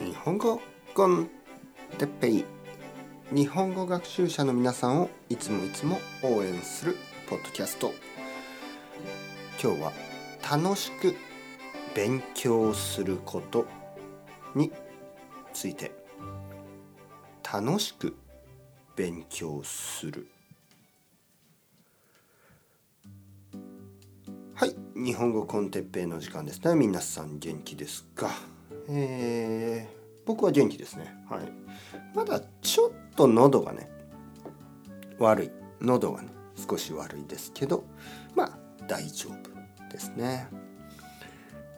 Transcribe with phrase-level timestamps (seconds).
[0.00, 0.62] 日本語
[0.94, 1.28] コン
[1.98, 2.44] テッペイ
[3.30, 6.96] 日本語学習者の皆さんをいつもいつも応援する
[7.28, 7.92] ポッドキャスト。
[9.62, 9.92] 今日は
[10.50, 11.14] 楽しく
[11.94, 13.66] 勉強すること
[14.54, 14.72] に
[15.52, 15.92] ついて。
[17.52, 18.16] 楽しく
[18.96, 20.28] 勉強する。
[24.54, 24.74] はい。
[24.94, 26.74] 日本語コンテッペイの時間ですね。
[26.74, 28.30] 皆さん元気ですか？
[28.88, 28.96] えー、
[30.30, 31.12] 僕は元気ですね。
[31.28, 31.40] はい。
[32.14, 33.90] まだちょっと喉がね
[35.18, 35.50] 悪い。
[35.80, 37.84] 喉がね少し悪いですけど
[38.36, 40.46] まあ大丈夫ですね。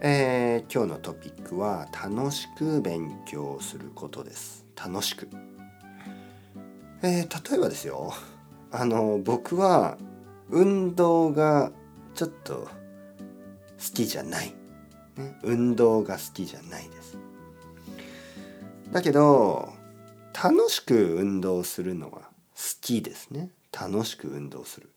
[0.00, 4.64] えー、今日のトピックは楽しく勉強することです。
[4.76, 5.28] 楽しく。
[7.02, 8.12] えー、例えばですよ。
[8.70, 9.98] あの僕は
[10.50, 11.72] 運動が
[12.14, 12.68] ちょっと好
[13.92, 14.54] きじゃない、
[15.16, 17.25] ね、運動が好きじゃないです。
[18.96, 19.74] だけど
[20.32, 22.30] 楽しく運動するのは好
[22.80, 23.50] きですね。
[23.70, 24.90] 楽しく運動する。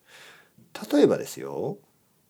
[0.89, 1.79] 例えばですよ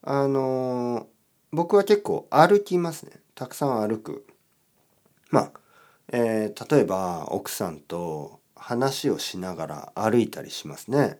[0.01, 1.05] あの
[1.51, 3.11] 僕は結構歩きますね。
[3.35, 4.25] たくさん歩く。
[5.29, 5.51] まあ、
[6.11, 11.19] えー、例えば奥さんと話をしながら歩いたりしますね。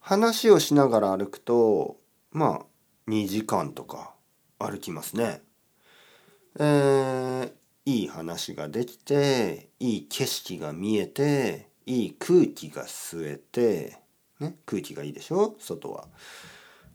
[0.00, 1.96] 話をしながら歩くと
[2.32, 4.14] まあ2時間とか
[4.58, 5.42] 歩きますね。
[6.58, 7.52] えー、
[7.84, 13.98] いい話ができていい景色が見えていい空気が吸えて、
[14.38, 15.56] ね、空気がいいでしょ？
[15.58, 16.06] 外は。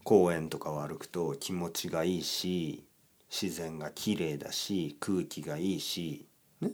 [0.05, 2.85] 公園とかを歩くと気持ちがいいし
[3.29, 6.25] 自然が綺麗だし空気がいいし、
[6.61, 6.71] ね、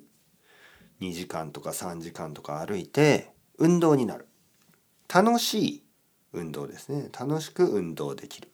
[1.01, 4.27] 2時間とか3時間とか歩いて運動になる。
[5.11, 5.83] 楽しい
[6.33, 7.09] 運動ですね。
[7.19, 8.49] 楽しく運動できる。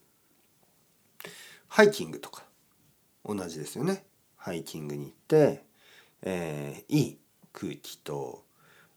[1.67, 2.45] ハイキングとか
[3.25, 4.05] 同じですよね。
[4.39, 5.63] ハイキングに行って、
[6.21, 7.17] えー、いい
[7.53, 8.43] 空気と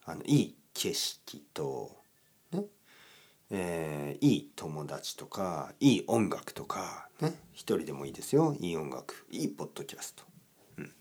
[0.05, 1.97] あのいい景色と、
[2.53, 2.63] ね
[3.51, 8.57] えー、いい友達とかいい音楽とか、ね、一人でもいいですよ。
[8.61, 9.27] いい音楽。
[9.31, 10.23] いいポッドキャスト。
[10.79, 10.93] うん、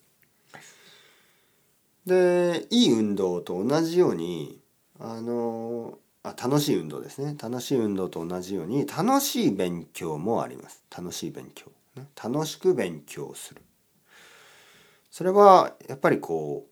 [2.05, 4.59] でいい運動と同じように
[4.99, 7.35] あのあ楽しい運動ですね。
[7.41, 10.83] 楽しい運動と同じように楽しい勉強もあります。
[10.95, 13.61] 楽しい勉強、ね、楽しく勉強する。
[15.11, 16.65] それはやっぱりこ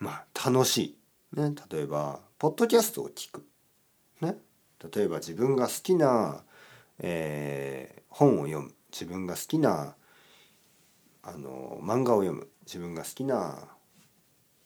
[0.00, 0.98] うまあ楽し
[1.34, 3.46] い、ね、例えばポッドキャストを聞く、
[4.20, 4.36] ね、
[4.94, 6.42] 例えば自分が好きな、
[6.98, 8.72] えー、本を読む。
[8.92, 9.94] 自分が好きな
[11.22, 12.48] あの漫画を読む。
[12.66, 13.68] 自分が好きな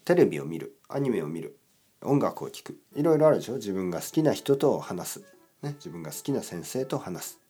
[0.05, 0.77] テレビを見る。
[0.89, 1.59] アニメを見る。
[2.03, 2.81] 音楽を聴く。
[2.97, 3.55] いろいろあるでしょ。
[3.55, 5.21] 自分が好きな人と話す、
[5.63, 7.41] ね、自分が好きな先生と話す。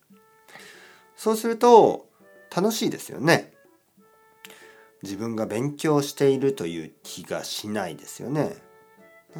[1.15, 2.09] そうすると
[2.55, 3.53] 楽しいですよね。
[5.03, 8.55] 自分が勉強しているという気がしないですよね。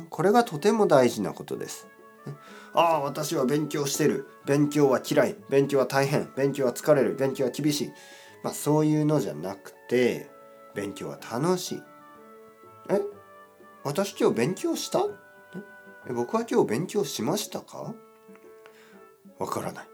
[0.09, 1.87] これがとても大事なことです。
[2.73, 4.27] ああ私は勉強してる。
[4.45, 5.35] 勉強は嫌い。
[5.49, 6.31] 勉強は大変。
[6.35, 7.15] 勉強は疲れる。
[7.15, 7.91] 勉強は厳しい。
[8.43, 10.29] まあそういうのじゃなくて
[10.73, 11.83] 勉強は楽しい。
[12.89, 13.01] え？
[13.83, 15.05] 私今日勉強した？
[16.07, 16.13] え？
[16.13, 17.93] 僕は今日勉強しましたか？
[19.37, 19.87] わからない。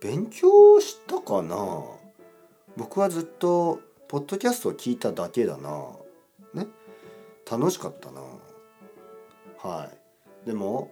[0.00, 1.84] 勉強したかな？
[2.76, 3.80] 僕はずっと
[4.12, 5.70] ポッドキャストを聞いただけだな。
[6.52, 6.66] ね？
[7.50, 8.20] 楽しかったな。
[9.56, 9.90] は
[10.44, 10.46] い。
[10.46, 10.90] でも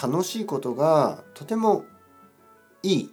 [0.00, 1.84] 楽しいことがとても
[2.84, 3.10] いい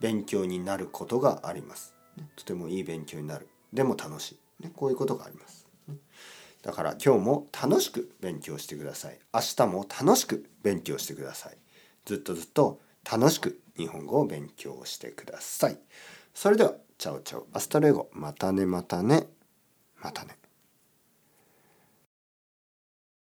[0.00, 1.94] 勉強になることがあります。
[2.34, 3.46] とてもいい勉強になる。
[3.72, 4.64] でも楽しい。
[4.64, 5.68] ね、こういうことがあります。
[6.62, 9.20] だから今日も楽しく勉強してください。
[9.32, 11.56] 明日も楽しく勉強してください。
[12.06, 15.78] ずっとずっと楽しく日本語を勉強してください。
[16.34, 19.26] それでは、チャオチャオ、 hasta luego、またねまたね、
[20.02, 20.38] またね。